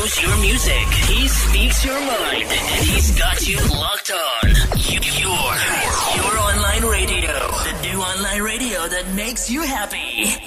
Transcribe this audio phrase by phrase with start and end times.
[0.00, 0.86] knows your music.
[1.12, 2.48] He speaks your mind.
[2.48, 4.48] And he's got you locked on.
[4.88, 5.50] You, your,
[6.16, 7.36] your online radio.
[7.68, 10.40] The new online radio that makes you happy.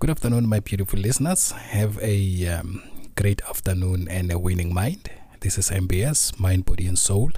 [0.00, 1.52] Good afternoon, my beautiful listeners.
[1.52, 2.82] Have a um,
[3.14, 5.08] great afternoon and a winning mind.
[5.40, 7.30] This is MBS, Mind, Body, and Soul,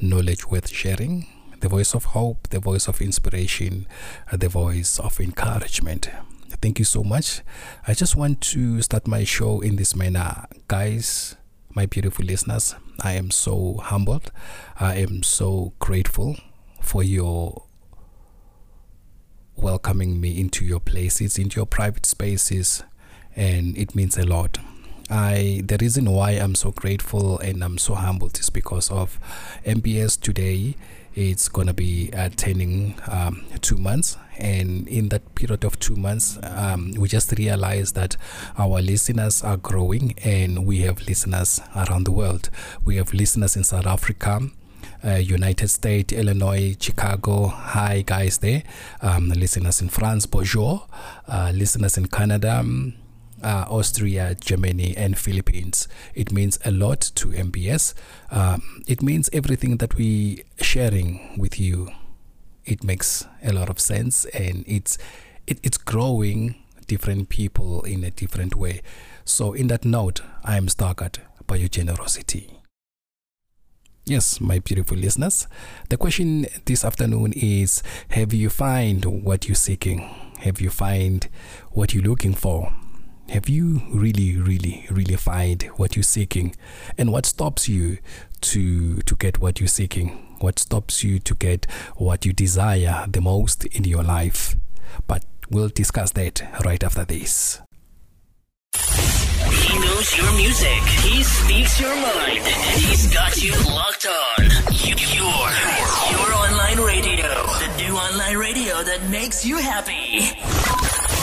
[0.00, 1.26] knowledge worth sharing,
[1.60, 3.86] the voice of hope, the voice of inspiration,
[4.30, 6.08] uh, the voice of encouragement.
[6.62, 7.40] Thank you so much.
[7.88, 10.46] I just want to start my show in this manner.
[10.68, 11.34] Guys,
[11.74, 14.30] my beautiful listeners, I am so humbled.
[14.78, 16.36] I am so grateful
[16.80, 17.64] for your
[19.56, 22.84] welcoming me into your places, into your private spaces,
[23.34, 24.58] and it means a lot.
[25.10, 29.18] I the reason why I'm so grateful and I'm so humbled is because of
[29.66, 30.76] MBS today.
[31.14, 36.38] It's gonna be uh, turning um, two months, and in that period of two months,
[36.42, 38.16] um, we just realized that
[38.56, 42.48] our listeners are growing, and we have listeners around the world.
[42.86, 44.40] We have listeners in South Africa,
[45.04, 47.48] uh, United States, Illinois, Chicago.
[47.48, 48.62] Hi, guys, there.
[49.02, 50.86] Um, listeners in France, bonjour.
[51.28, 52.94] Uh, listeners in Canada, um,
[53.42, 55.88] uh, Austria, Germany, and Philippines.
[56.14, 57.94] It means a lot to MBS.
[58.30, 61.90] Um, it means everything that we sharing with you.
[62.64, 64.98] It makes a lot of sense, and it's
[65.46, 66.54] it, it's growing
[66.86, 68.82] different people in a different way.
[69.24, 72.50] So, in that note, I am staggered by your generosity.
[74.04, 75.46] Yes, my beautiful listeners.
[75.88, 80.00] The question this afternoon is Have you find what you're seeking?
[80.40, 81.28] Have you find
[81.70, 82.72] what you're looking for?
[83.28, 86.54] Have you really, really, really find what you're seeking?
[86.98, 87.98] And what stops you
[88.42, 90.36] to to get what you're seeking?
[90.40, 91.66] What stops you to get
[91.96, 94.56] what you desire the most in your life?
[95.06, 97.60] But we'll discuss that right after this.
[98.74, 100.82] He knows your music.
[101.04, 102.44] He speaks your mind.
[102.74, 104.44] He's got you locked on.
[104.72, 105.48] You, your,
[106.10, 107.22] your online radio.
[107.22, 111.21] The new online radio that makes you happy.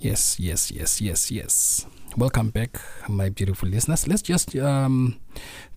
[0.00, 1.86] Yes, yes, yes, yes, yes.
[2.16, 4.08] Welcome back, my beautiful listeners.
[4.08, 5.20] Let's just um,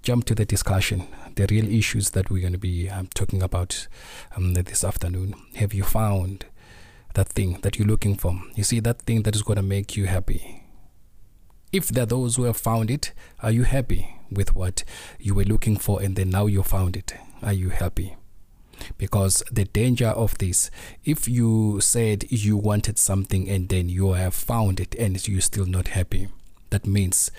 [0.01, 3.89] jump to the discussion, the real issues that we're going to be um, talking about
[4.37, 5.35] um, this afternoon.
[5.55, 6.45] Have you found
[7.15, 8.41] that thing that you're looking for?
[8.55, 10.63] You see, that thing that is going to make you happy.
[11.73, 14.85] If there are those who have found it, are you happy with what
[15.19, 17.13] you were looking for and then now you found it?
[17.41, 18.15] Are you happy?
[18.97, 20.69] Because the danger of this
[21.03, 25.65] if you said you wanted something and then you have found it and you're still
[25.65, 26.27] not happy
[26.69, 27.31] that means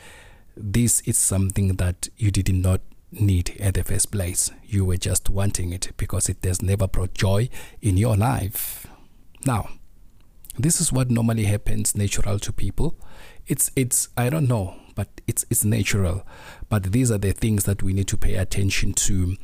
[0.56, 2.80] this is something that you did not
[3.20, 4.50] need at the first place.
[4.64, 7.48] You were just wanting it because it has never brought joy
[7.80, 8.86] in your life.
[9.46, 9.68] Now
[10.56, 12.96] this is what normally happens natural to people.
[13.46, 16.26] It's it's i don't know but it's it's natural.
[16.68, 19.36] But these are the things that we need to pay attention to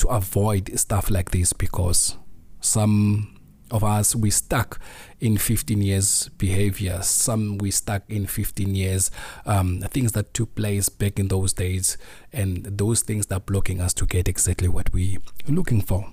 [0.00, 2.16] to avoid stuff like this because
[2.60, 3.36] some
[3.70, 4.80] of us we stuck
[5.20, 7.00] in 15 years behavior.
[7.02, 9.10] Some we stuck in 15 years
[9.46, 11.96] um, things that took place back in those days
[12.32, 15.18] and those things that are blocking us to get exactly what we
[15.48, 16.12] are looking for.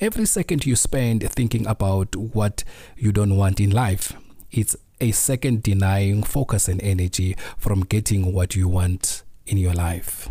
[0.00, 2.64] Every second you spend thinking about what
[2.96, 4.14] you don't want in life
[4.50, 10.28] it's a second denying focus and energy from getting what you want in your life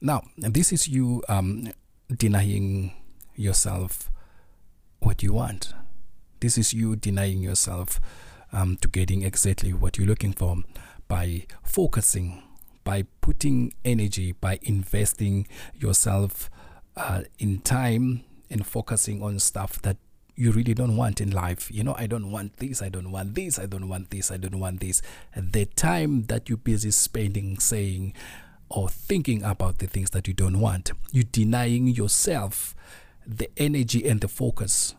[0.00, 1.68] now, this is you um,
[2.08, 2.92] denying
[3.34, 4.10] yourself
[5.00, 5.74] what you want.
[6.40, 8.00] This is you denying yourself
[8.52, 10.56] um, to getting exactly what you're looking for
[11.06, 12.42] by focusing,
[12.82, 16.48] by putting energy, by investing yourself
[16.96, 19.96] uh, in time and focusing on stuff that
[20.34, 21.70] you really don't want in life.
[21.70, 24.38] You know, I don't want this, I don't want this, I don't want this, I
[24.38, 25.02] don't want this.
[25.36, 28.14] The time that you're busy spending saying,
[28.70, 30.92] or thinking about the things that you don't want.
[31.12, 32.74] You're denying yourself
[33.26, 34.94] the energy and the focus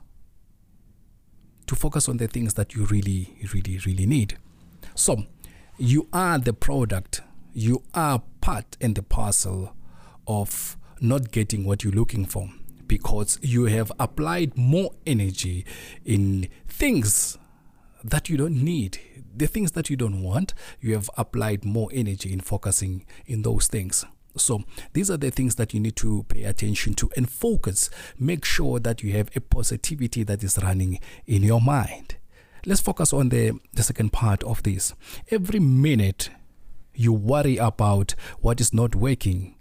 [1.68, 4.38] to focus on the things that you really, really, really need.
[4.94, 5.26] So,
[5.78, 7.22] you are the product,
[7.54, 9.74] you are part and the parcel
[10.28, 12.50] of not getting what you're looking for
[12.88, 15.66] because you have applied more energy
[16.04, 17.38] in things
[18.04, 19.00] that you don't need
[19.36, 23.68] the things that you don't want, you have applied more energy in focusing in those
[23.68, 24.06] things.
[24.38, 24.64] So,
[24.94, 27.90] these are the things that you need to pay attention to and focus.
[28.18, 32.16] Make sure that you have a positivity that is running in your mind.
[32.66, 34.94] Let's focus on the, the second part of this.
[35.32, 36.30] Every minute
[36.94, 39.56] you worry about what is not working,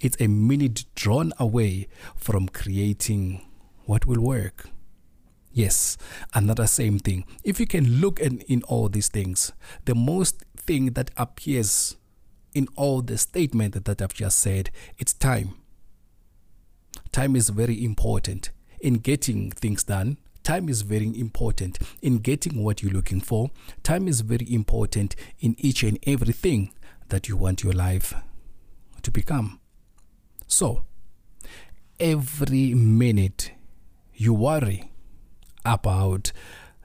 [0.00, 3.46] it's a minute drawn away from creating
[3.84, 4.70] what will work.
[5.56, 5.96] Yes,
[6.34, 7.24] another same thing.
[7.42, 9.54] If you can look in, in all these things,
[9.86, 11.96] the most thing that appears
[12.52, 14.68] in all the statement that I've just said,
[14.98, 15.54] it's time.
[17.10, 18.50] Time is very important
[18.80, 20.18] in getting things done.
[20.42, 23.50] Time is very important in getting what you're looking for.
[23.82, 26.70] Time is very important in each and everything
[27.08, 28.12] that you want your life
[29.00, 29.58] to become.
[30.46, 30.84] So,
[31.98, 33.52] every minute
[34.12, 34.90] you worry
[35.66, 36.32] about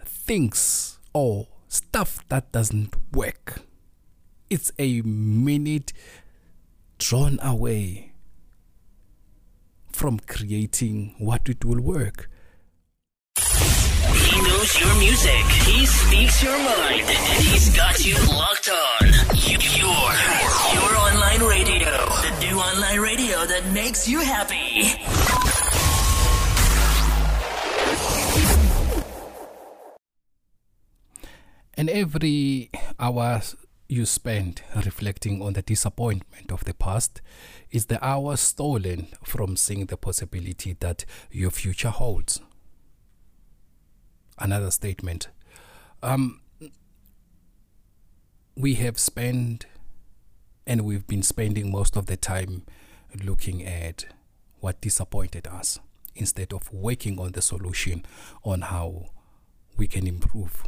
[0.03, 3.61] things or stuff that doesn't work,
[4.49, 5.93] it's a minute
[6.97, 8.11] drawn away
[9.91, 12.29] from creating what it will work.
[13.37, 15.45] He knows your music.
[15.65, 17.01] He speaks your mind.
[17.01, 19.07] And he's got you locked on.
[19.35, 20.11] You, your,
[20.73, 21.89] your online radio.
[21.89, 25.80] The new online radio that makes you happy.
[31.81, 32.69] And every
[32.99, 33.41] hour
[33.89, 37.21] you spend reflecting on the disappointment of the past
[37.71, 42.39] is the hour stolen from seeing the possibility that your future holds.
[44.37, 45.29] Another statement.
[46.03, 46.41] Um,
[48.55, 49.65] we have spent
[50.67, 52.61] and we've been spending most of the time
[53.23, 54.05] looking at
[54.59, 55.79] what disappointed us
[56.13, 58.05] instead of working on the solution
[58.43, 59.07] on how
[59.77, 60.63] we can improve.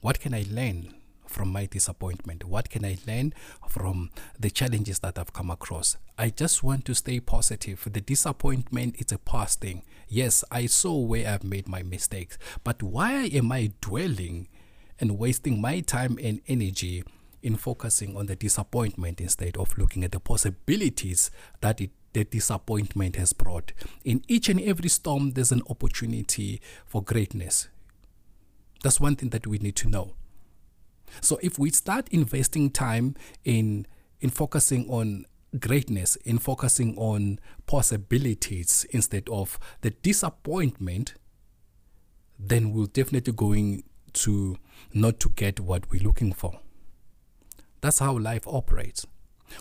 [0.00, 0.94] What can I learn
[1.26, 2.44] from my disappointment?
[2.44, 3.32] What can I learn
[3.68, 5.96] from the challenges that I've come across?
[6.18, 7.88] I just want to stay positive.
[7.90, 9.82] The disappointment is a past thing.
[10.08, 14.48] Yes, I saw where I've made my mistakes, but why am I dwelling
[14.98, 17.04] and wasting my time and energy
[17.42, 23.16] in focusing on the disappointment instead of looking at the possibilities that it the disappointment
[23.16, 23.72] has brought.
[24.02, 27.68] In each and every storm, there's an opportunity for greatness.
[28.82, 30.14] That's one thing that we need to know.
[31.20, 33.14] So if we start investing time
[33.44, 33.86] in
[34.20, 35.26] in focusing on
[35.58, 41.14] greatness, in focusing on possibilities instead of the disappointment,
[42.38, 44.56] then we're definitely going to
[44.92, 46.60] not to get what we're looking for.
[47.80, 49.06] That's how life operates.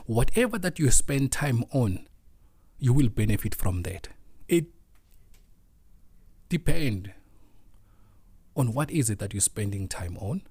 [0.06, 2.08] Whatever that you spend time on,
[2.80, 4.10] you will benefit from that.
[4.48, 4.66] It
[6.50, 7.10] depends
[8.56, 10.42] on what is it that you're spending time on.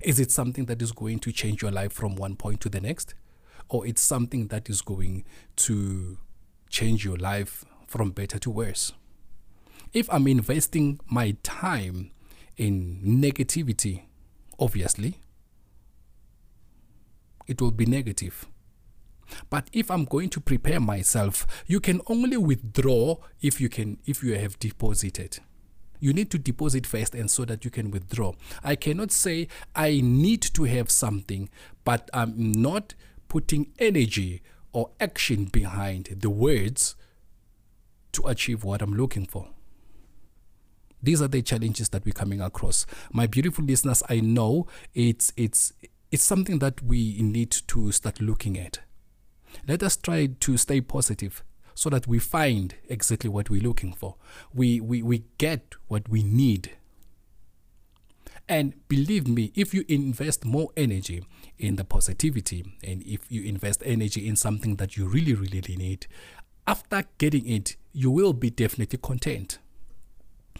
[0.00, 2.80] Is it something that is going to change your life from one point to the
[2.80, 3.14] next?
[3.68, 5.24] Or it's something that is going
[5.56, 6.18] to
[6.70, 8.92] change your life from better to worse?
[9.92, 12.12] If I'm investing my time
[12.56, 14.02] in negativity,
[14.58, 15.20] obviously,
[17.46, 18.46] it will be negative.
[19.50, 24.22] But if I'm going to prepare myself, you can only withdraw if you can if
[24.22, 25.40] you have deposited.
[26.00, 28.32] You need to deposit first and so that you can withdraw.
[28.62, 31.48] I cannot say I need to have something,
[31.84, 32.94] but I'm not
[33.28, 34.42] putting energy
[34.72, 36.96] or action behind the words
[38.12, 39.48] to achieve what I'm looking for.
[41.02, 42.84] These are the challenges that we're coming across.
[43.12, 45.72] My beautiful listeners, I know it's it's
[46.10, 48.80] it's something that we need to start looking at.
[49.66, 51.44] Let us try to stay positive
[51.78, 54.16] so that we find exactly what we're looking for.
[54.52, 56.72] We, we, we get what we need.
[58.48, 61.22] And believe me, if you invest more energy
[61.56, 66.08] in the positivity and if you invest energy in something that you really, really need,
[66.66, 69.58] after getting it, you will be definitely content.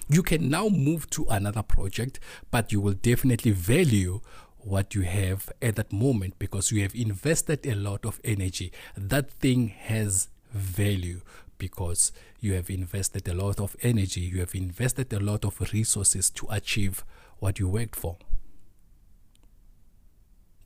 [0.08, 2.20] You can now move to another project,
[2.52, 4.20] but you will definitely value
[4.58, 8.70] what you have at that moment because you have invested a lot of energy.
[8.96, 11.20] That thing has value
[11.58, 16.30] because you have invested a lot of energy, you have invested a lot of resources
[16.30, 17.04] to achieve
[17.38, 18.16] what you worked for.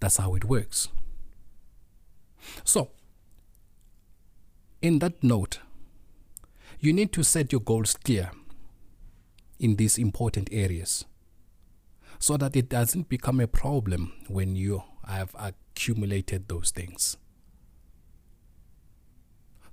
[0.00, 0.88] That's how it works.
[2.64, 2.90] So,
[4.80, 5.60] in that note,
[6.80, 8.32] you need to set your goals clear
[9.60, 11.04] in these important areas
[12.18, 17.16] so that it doesn't become a problem when you have accumulated those things.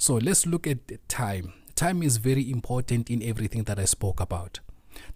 [0.01, 1.51] So let's look at time.
[1.75, 4.61] Time is very important in everything that I spoke about.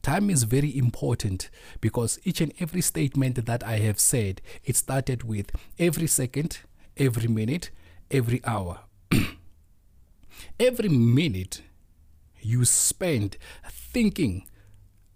[0.02, 1.50] Time is very important
[1.80, 6.60] because each and every statement that I have said, it started with every second,
[6.98, 7.72] every minute,
[8.12, 8.82] every hour.
[10.60, 11.62] every minute
[12.42, 14.46] you spend thinking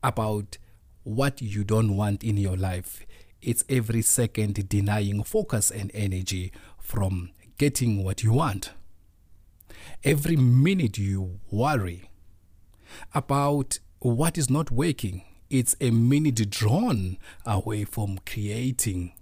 [0.01, 0.57] about
[1.03, 3.05] what you don't want in your life.
[3.41, 8.71] It's every second denying focus and energy from getting what you want.
[10.03, 12.09] Every minute you worry
[13.13, 19.13] about what is not working, it's a minute drawn away from creating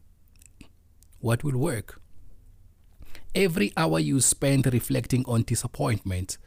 [1.20, 2.02] what will work.
[3.34, 6.38] Every hour you spend reflecting on disappointment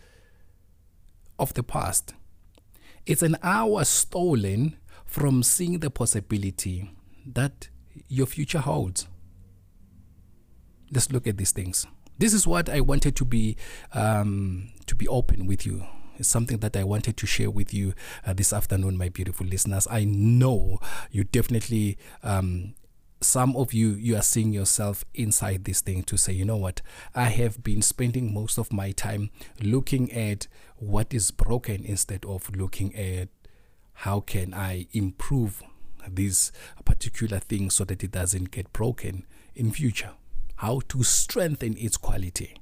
[1.39, 2.15] of the past,
[3.07, 6.91] it's an hour stolen from seeing the possibility
[7.27, 7.69] that
[8.09, 9.07] your future holds.
[10.91, 11.87] Let's look at these things.
[12.19, 13.57] This is what I wanted to be
[13.93, 15.87] um, to be open with you.
[16.17, 17.95] It's something that I wanted to share with you
[18.27, 19.87] uh, this afternoon, my beautiful listeners.
[19.89, 20.81] I know
[21.13, 22.75] you definitely um,
[23.21, 26.81] some of you you are seeing yourself inside this thing to say you know what
[27.17, 29.29] i have been spending most of my time
[29.61, 30.47] looking at
[30.77, 33.29] what is broken instead of looking at
[33.93, 35.65] how can i improve
[36.09, 36.53] this
[36.85, 40.13] particular thing so that it doesn't get broken in future
[40.59, 42.55] how to strengthen its quality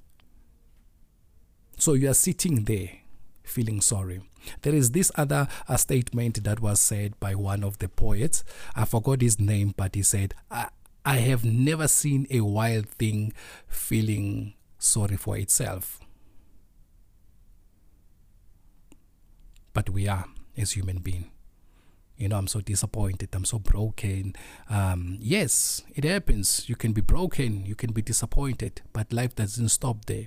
[1.79, 2.91] so you are sitting there
[3.43, 4.21] feeling sorry.
[4.63, 8.45] There is this other uh, statement that was said by one of the poets.
[8.75, 10.69] I forgot his name, but he said, I,
[11.05, 13.33] I have never seen a wild thing
[13.69, 16.01] feeling sorry for itself.
[19.73, 20.25] But we are
[20.57, 21.27] as human beings.
[22.17, 23.29] You know, I'm so disappointed.
[23.35, 24.35] I'm so broken.
[24.71, 26.69] Um, yes, it happens.
[26.69, 27.67] You can be broken.
[27.67, 28.81] You can be disappointed.
[28.93, 30.27] But life doesn't stop there.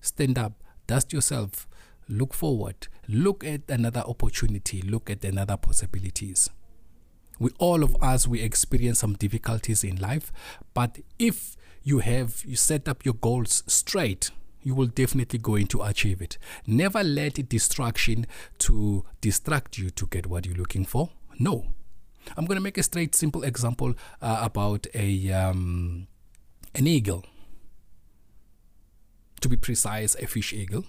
[0.00, 0.52] Stand up,
[0.86, 1.66] dust yourself,
[2.08, 6.48] look forward, look at another opportunity, look at another possibilities.
[7.38, 10.32] We all of us we experience some difficulties in life,
[10.74, 14.30] but if you have you set up your goals straight,
[14.62, 16.38] you will definitely going to achieve it.
[16.66, 18.26] Never let distraction
[18.58, 21.10] to distract you to get what you're looking for.
[21.38, 21.72] No.
[22.36, 26.08] I'm going to make a straight simple example uh, about a um,
[26.74, 27.24] an eagle.
[29.42, 30.84] To be precise, a fish eagle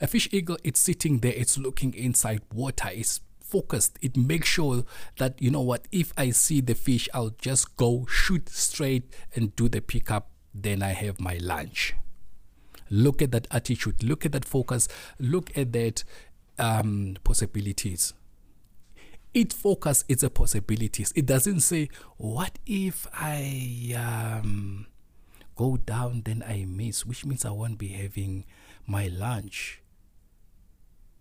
[0.00, 3.98] a fish eagle, it's sitting there, it's looking inside water, it's focused.
[4.02, 4.84] It makes sure
[5.18, 9.04] that, you know what, if I see the fish, I'll just go shoot straight
[9.34, 11.94] and do the pickup, then I have my lunch.
[12.90, 16.04] Look at that attitude, look at that focus, look at that
[16.58, 18.14] um, possibilities.
[19.34, 21.12] It focus it's possibilities.
[21.14, 24.86] It doesn't say, what if I um,
[25.54, 28.44] go down, then I miss, which means I won't be having
[28.86, 29.82] my lunch.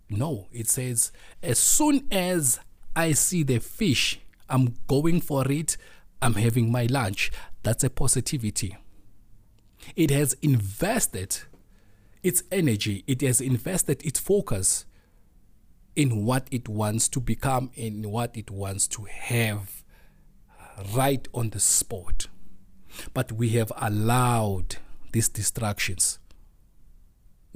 [0.09, 1.11] No, it says,
[1.43, 2.59] as soon as
[2.95, 5.75] I see the fish, I'm going for it,
[6.21, 7.31] I'm having my lunch.
[7.63, 8.77] That's a positivity.
[9.95, 11.39] It has invested
[12.23, 14.85] its energy, it has invested its focus
[15.97, 19.83] in what it wants to become, in what it wants to have
[20.93, 22.27] right on the spot.
[23.13, 24.77] But we have allowed
[25.11, 26.19] these distractions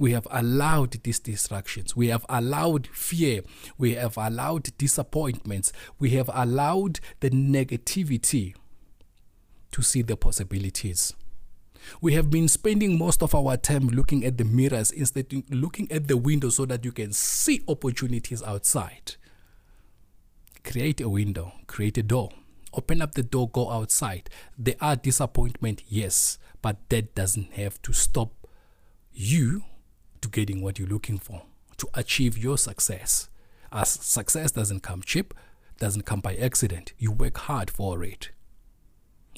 [0.02, 1.94] we have allowed these distractions.
[1.94, 3.42] We have allowed fear.
[3.78, 5.72] We have allowed disappointments.
[6.00, 8.56] We have allowed the negativity
[9.70, 11.14] to see the possibilities.
[12.00, 15.90] We have been spending most of our time looking at the mirrors instead of looking
[15.90, 19.16] at the window so that you can see opportunities outside.
[20.64, 22.30] Create a window, create a door,
[22.72, 24.30] open up the door, go outside.
[24.56, 28.46] There are disappointments, yes, but that doesn't have to stop
[29.12, 29.64] you
[30.20, 31.42] to getting what you're looking for,
[31.78, 33.28] to achieve your success.
[33.72, 35.34] As success doesn't come cheap,
[35.78, 36.92] doesn't come by accident.
[36.98, 38.30] You work hard for it.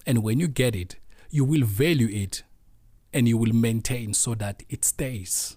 [0.07, 0.97] And when you get it,
[1.35, 2.45] you will value it
[3.13, 5.57] and you will maintain so that it stays.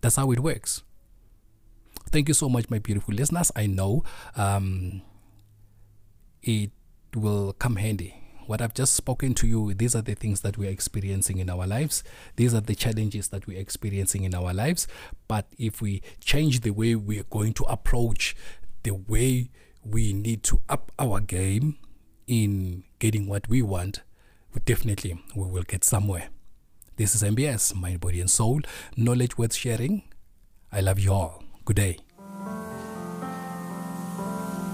[0.00, 0.82] That's how it works.
[2.10, 3.52] Thank you so much, my beautiful listeners.
[3.54, 4.04] I know
[4.36, 5.02] um,
[6.42, 6.70] it
[7.14, 10.70] will come handy what I've just spoken to you, these are the things that we're
[10.70, 12.04] experiencing in our lives.
[12.36, 14.86] These are the challenges that we're experiencing in our lives.
[15.26, 18.36] But if we change the way we're going to approach,
[18.84, 19.50] the way
[19.84, 21.76] we need to up our game
[22.26, 24.02] in getting what we want,
[24.52, 26.28] we definitely we will get somewhere.
[26.96, 28.60] This is MBS, Mind, Body and Soul,
[28.96, 30.02] knowledge worth sharing.
[30.72, 31.42] I love you all.
[31.64, 31.98] Good day.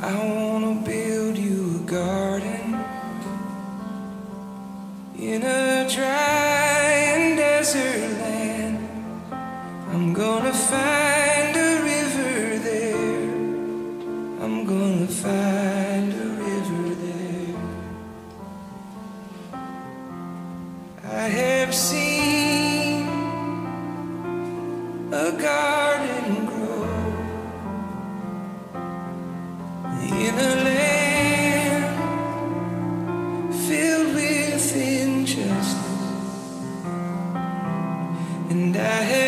[0.05, 2.81] I wanna build you a garden
[5.19, 6.32] in a dry
[38.51, 39.22] and I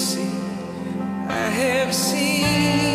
[0.00, 2.89] I have seen